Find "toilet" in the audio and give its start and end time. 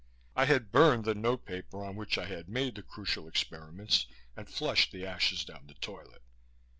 5.75-6.23